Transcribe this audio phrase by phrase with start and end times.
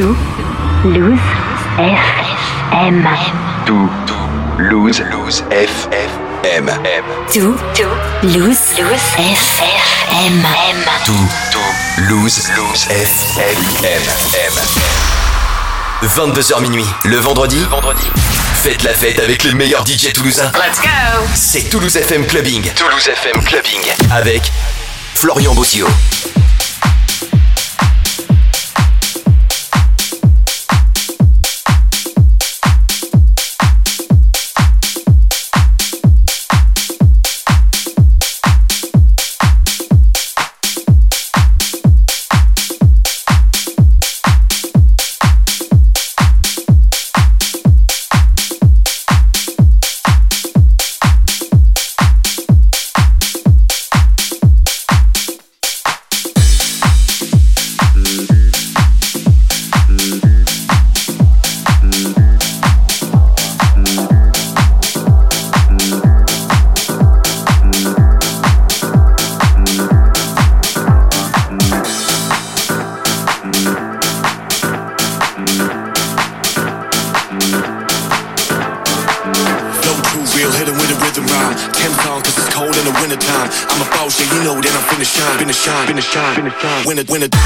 [0.00, 0.16] Tout
[0.86, 1.18] Lose
[1.76, 3.06] FM.
[3.66, 3.90] Tout
[4.56, 6.70] Lose Lose FM.
[7.30, 7.54] Tout
[8.22, 9.84] Lose FM.
[11.04, 14.52] Tout Lose Lose FM.
[16.02, 17.62] 22h minuit, le vendredi.
[17.68, 18.08] vendredi.
[18.62, 20.50] Faites la fête avec les meilleurs DJ toulousains.
[20.54, 22.72] Let's go C'est Toulouse FM Clubbing.
[22.72, 23.82] Toulouse FM Clubbing.
[24.10, 24.50] Avec
[25.14, 25.86] Florian Bossio.
[86.90, 87.39] win it, win it.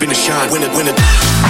[0.00, 1.47] been a shine, win it, win it.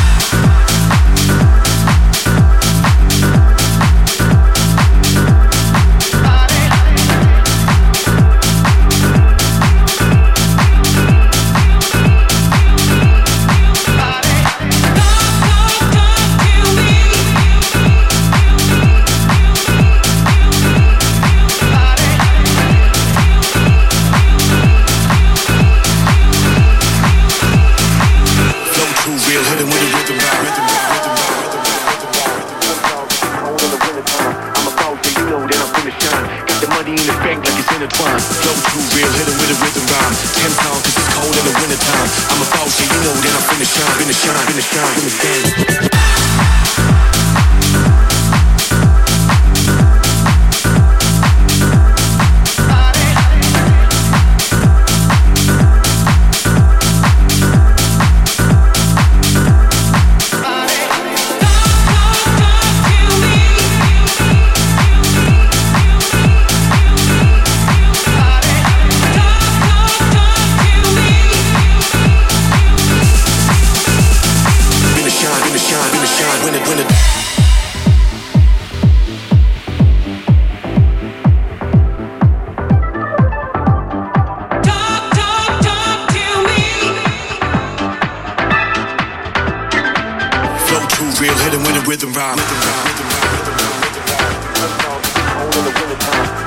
[91.69, 92.39] when the rhythm rhyme.
[92.39, 93.37] Rhythm rhyme.
[93.37, 93.83] Rhythm rhyme.
[93.85, 94.33] Rhythm rhyme.
[94.65, 95.77] Rhythm rhyme.
[95.77, 96.38] Rhythm rhyme.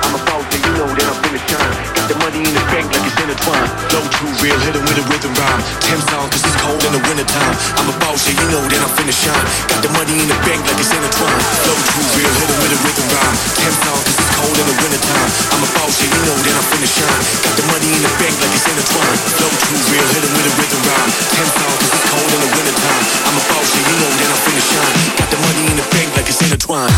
[3.32, 3.72] intertwined.
[3.88, 5.62] Flow too real, hit it with a rhythm rhyme.
[5.80, 7.56] Ten songs, cause it's cold in the wintertime.
[7.80, 9.46] I'm a boss, yeah, you know that I'm finna shine.
[9.72, 11.40] Got the money in the bank like it's intertwined.
[11.64, 13.36] Flow too real, hit it with a rhythm rhyme.
[13.56, 15.30] Ten songs, cause it's cold in the wintertime.
[15.48, 17.22] I'm a boss, yeah, you know that I'm finna shine.
[17.40, 19.18] Got the money in the bank like it's intertwined.
[19.40, 21.10] Flow too real, hit it with a rhythm rhyme.
[21.32, 23.04] Ten songs, cause it's cold in the wintertime.
[23.32, 24.94] I'm a boss, yeah, you know that I'm finna shine.
[25.16, 26.92] Got the money in the bank like it's intertwined.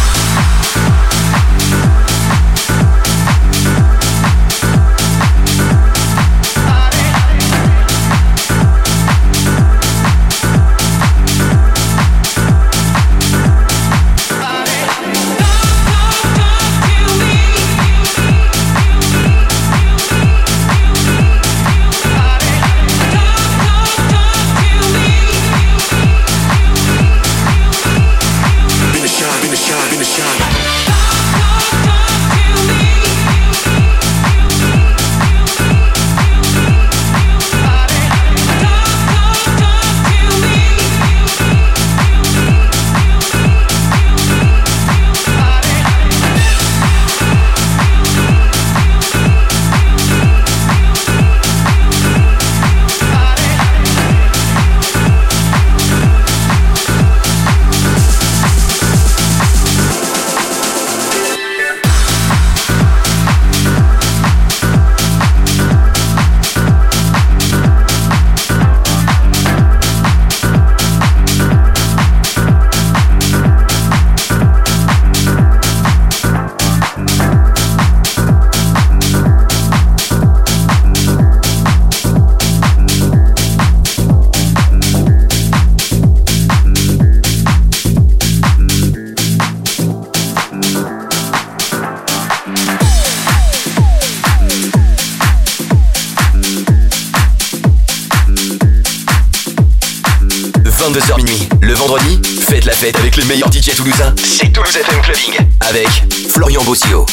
[103.17, 104.15] Les meilleurs DJ toulousains.
[104.17, 105.89] C'est Toulouse FM Clubbing avec
[106.29, 107.07] Florian Bossio.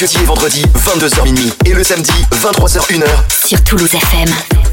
[0.00, 1.52] Jeudi et vendredi, 22h minuit.
[1.66, 3.46] Et le samedi, 23h 1h.
[3.46, 4.69] Sur Toulouse FM.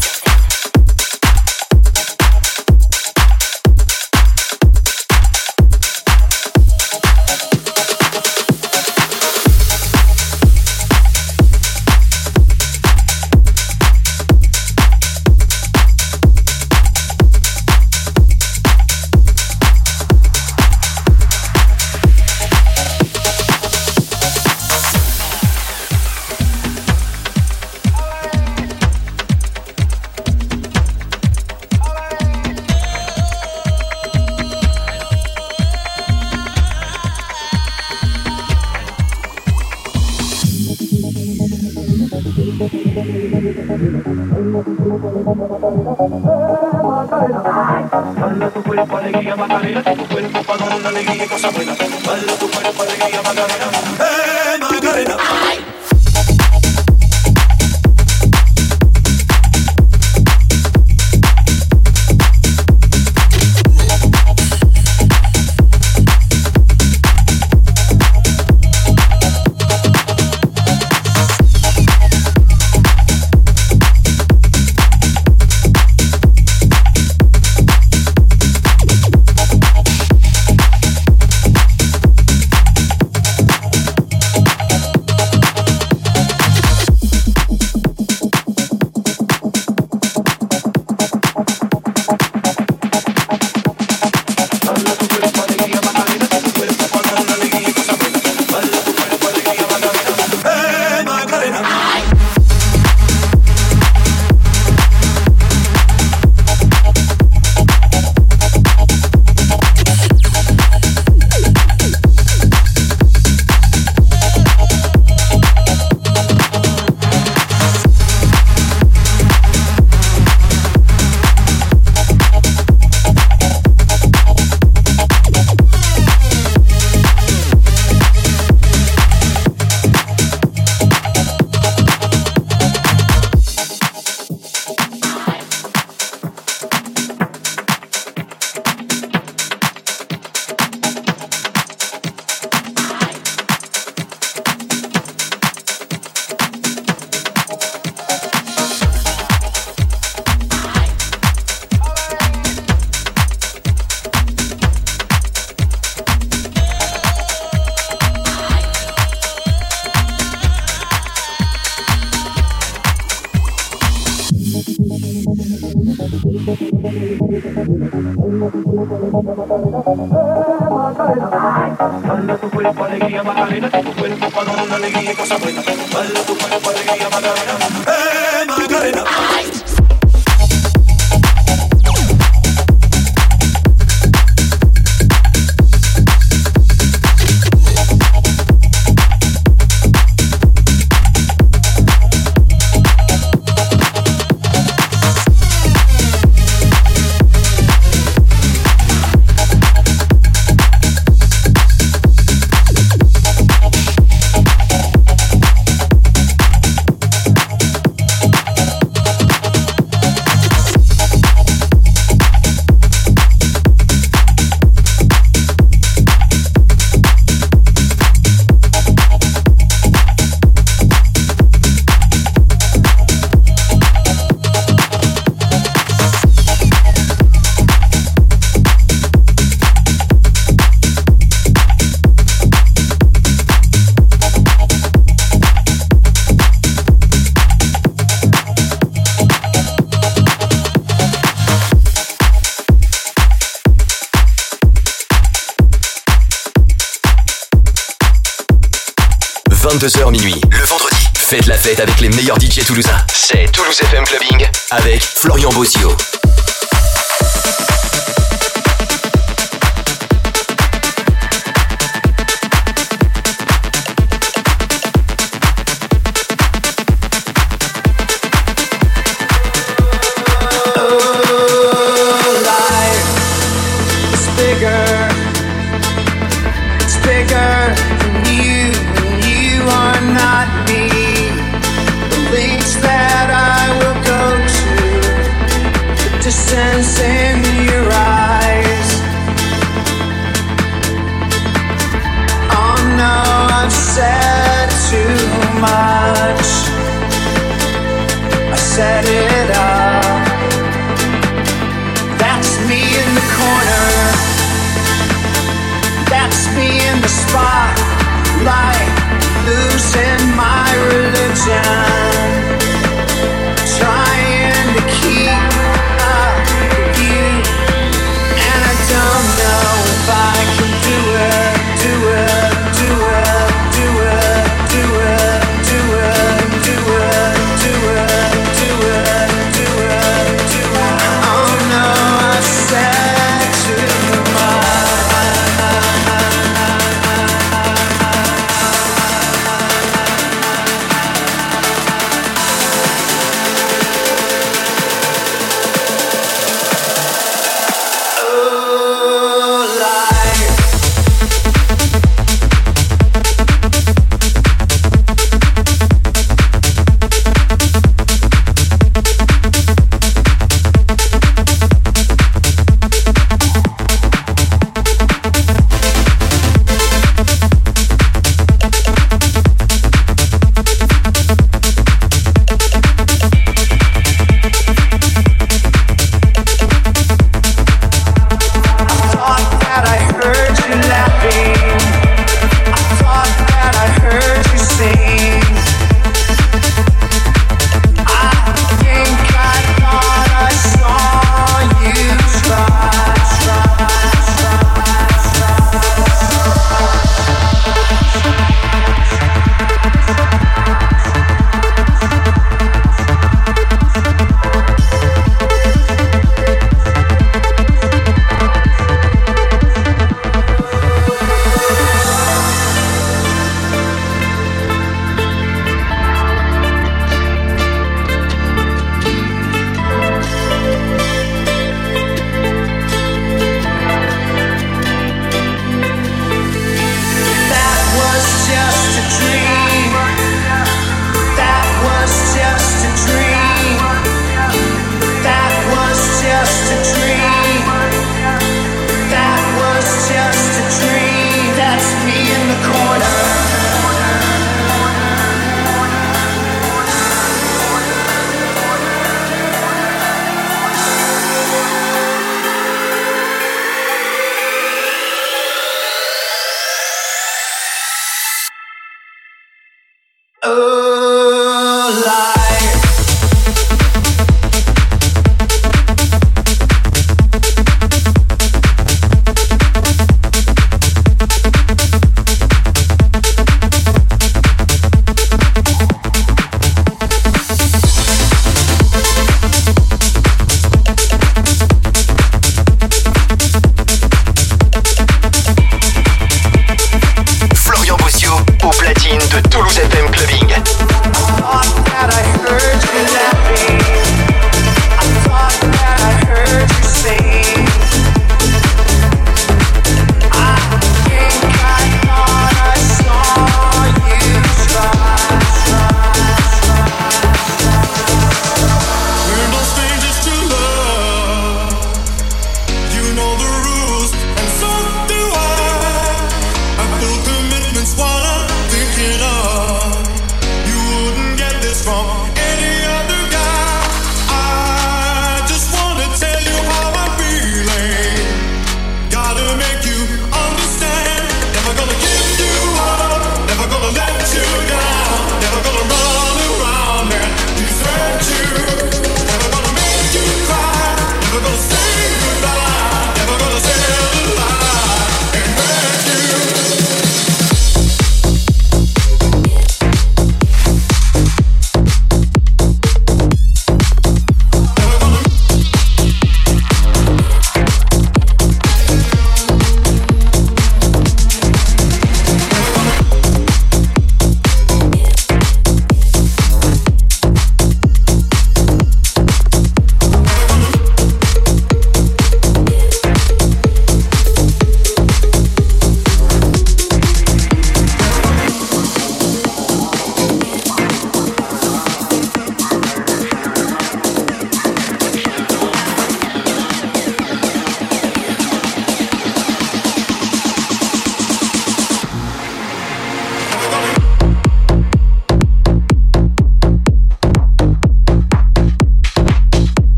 [251.75, 253.03] avec les meilleurs DJ toulousains.
[253.13, 255.91] C'est Toulouse FM Clubbing avec Florian Bozio.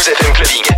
[0.00, 0.69] ZFM Classique.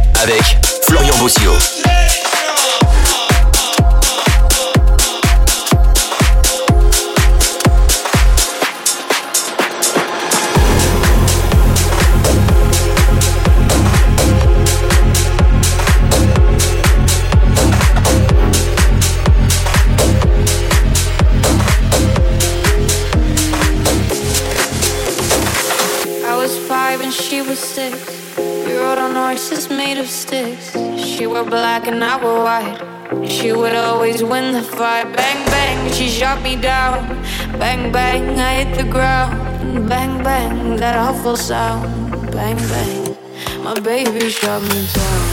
[37.73, 39.89] Bang, bang, I hit the ground.
[39.89, 41.89] Bang, bang, that awful sound.
[42.31, 43.17] Bang, bang,
[43.65, 45.25] my baby shot me down,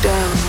[0.00, 0.41] down,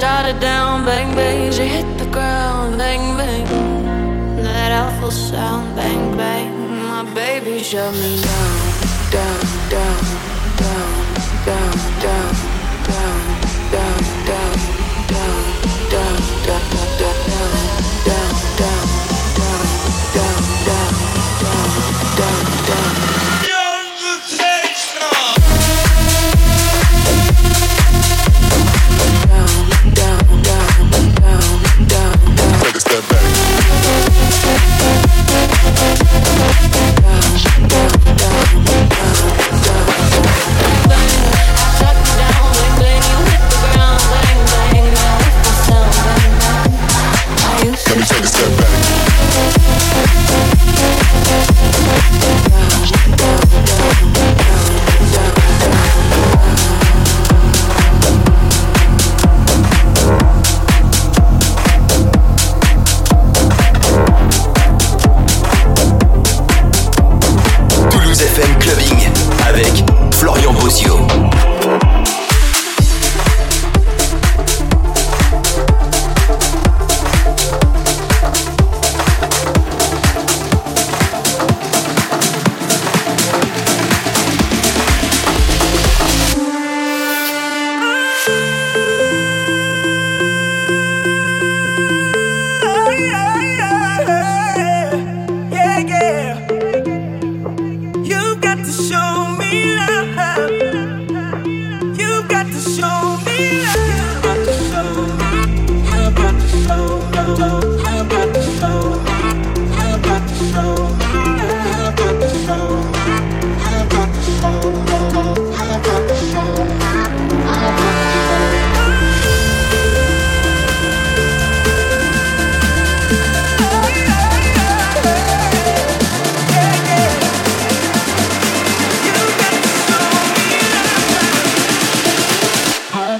[0.00, 0.84] her down.
[0.84, 1.52] Bang, bang.
[1.52, 2.78] She hit the ground.
[2.78, 3.46] Bang, bang.
[4.42, 5.74] That awful sound.
[5.76, 6.52] Bang, bang.
[6.82, 8.22] My baby shut me.
[8.22, 8.47] Down,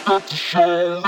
[0.05, 1.03] that show.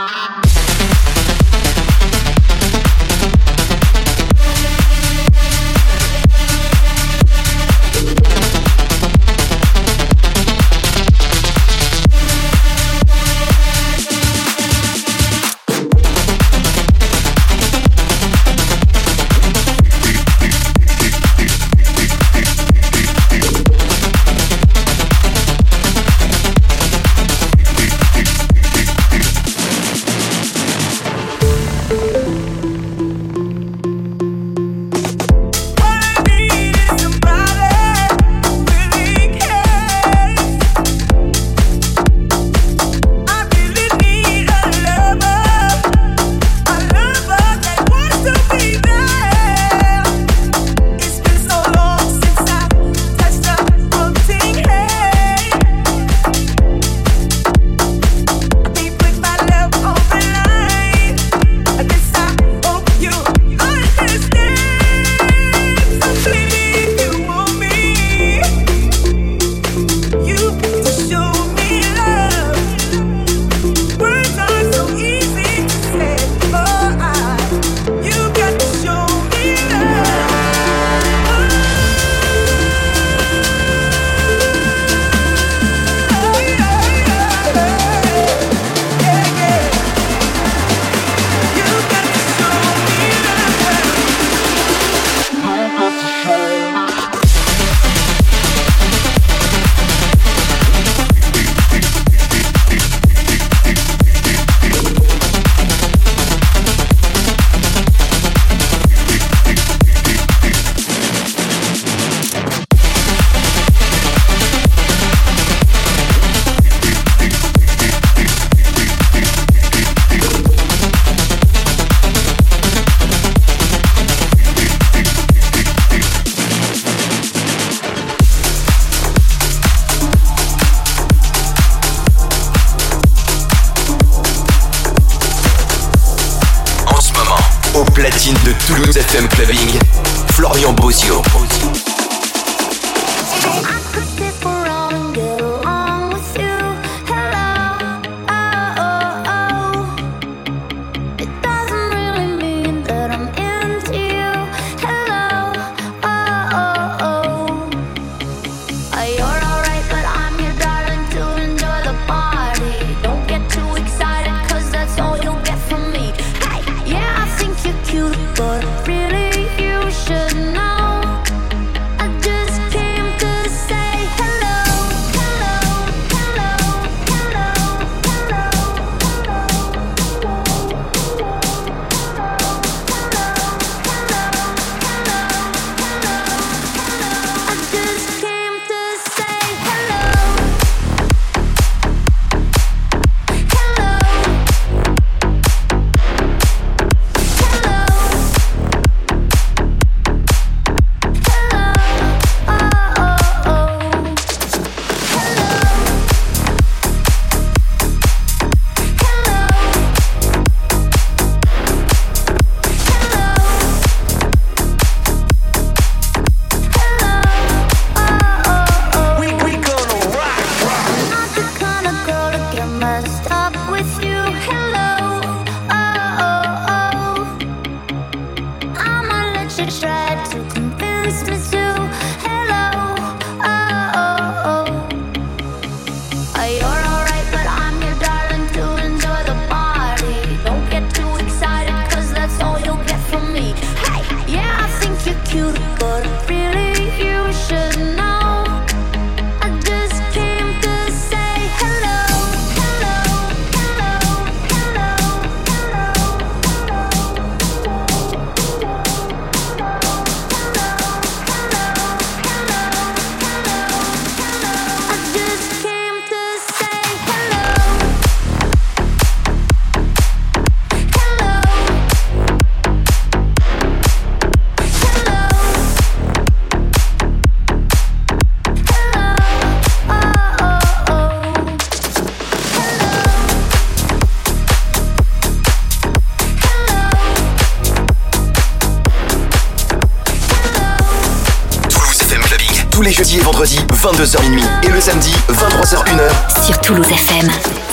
[293.83, 297.70] 22h30 et le samedi 23h1 sur Toulouse FM.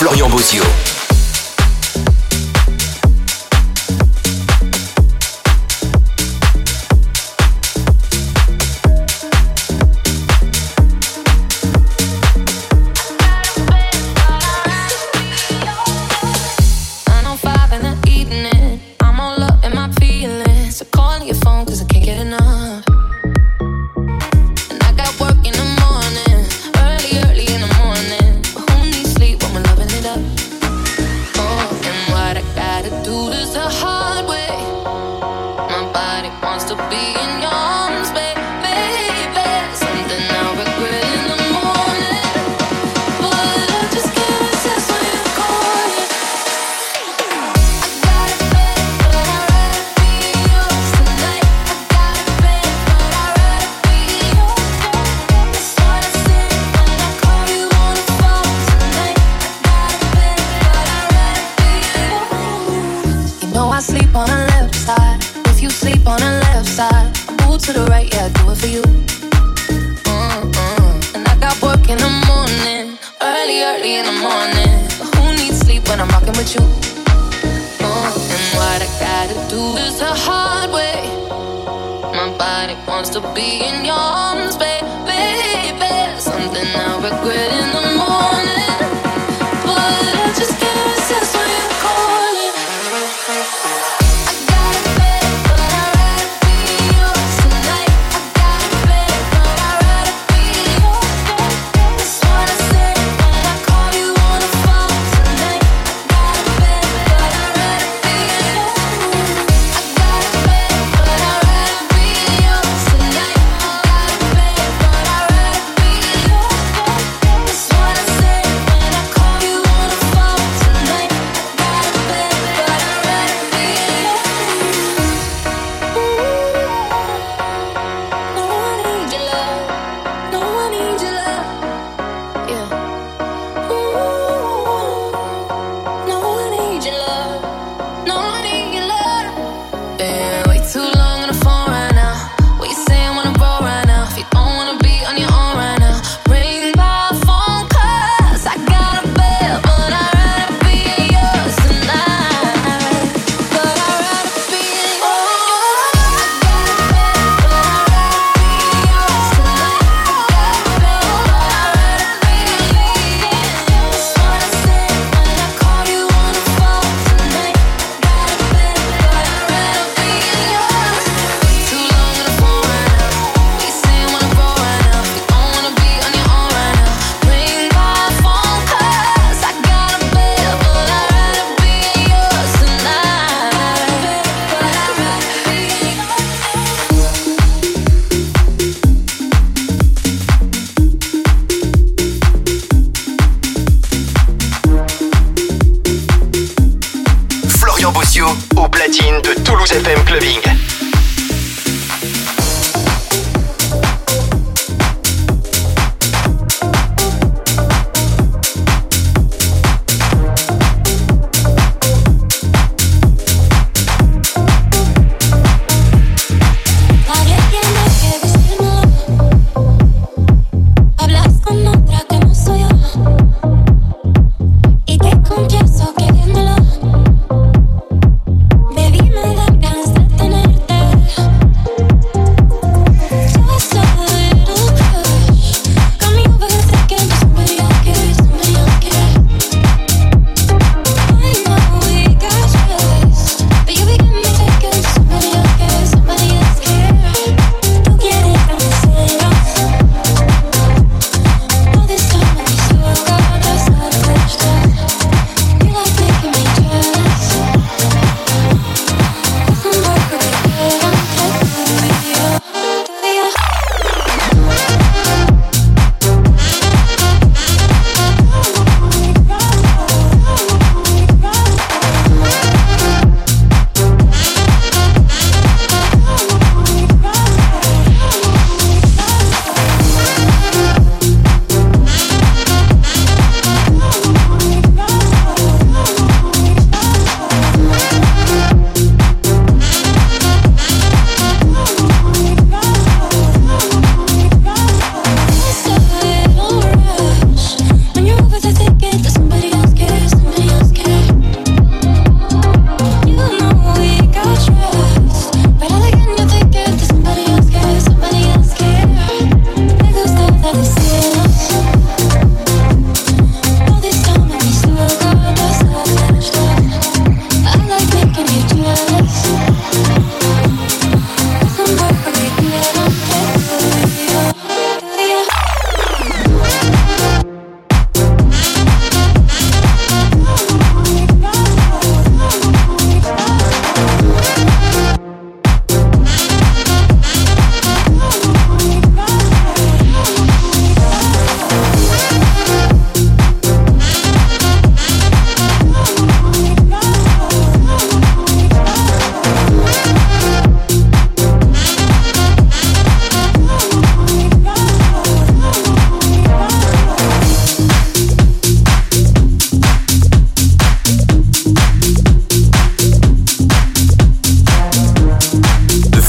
[0.00, 0.89] Florian Bozio.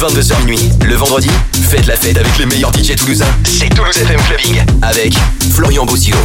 [0.02, 0.70] 22h minuit.
[0.84, 1.30] Le vendredi,
[1.70, 3.28] faites la fête avec les meilleurs DJ toulousains.
[3.44, 5.14] C'est Toulouse FM Clubbing avec
[5.54, 6.16] Florian Bossio.